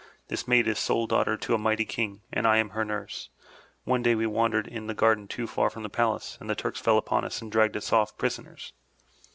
[0.29, 3.29] This maid is sole daughter to a mighty king, and I am her nurse.
[3.83, 6.79] One day we wandered in the garden too far from the palace, and the Turks
[6.79, 8.73] fell upon us and dragged us off prisoners.